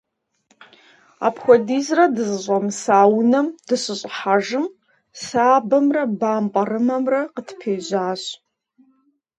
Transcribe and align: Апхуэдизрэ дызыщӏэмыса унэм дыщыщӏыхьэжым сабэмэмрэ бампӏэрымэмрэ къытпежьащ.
Апхуэдизрэ 1.27 2.05
дызыщӏэмыса 2.15 2.97
унэм 3.17 3.47
дыщыщӏыхьэжым 3.67 4.65
сабэмэмрэ 5.23 6.03
бампӏэрымэмрэ 6.19 7.21
къытпежьащ. 7.35 8.23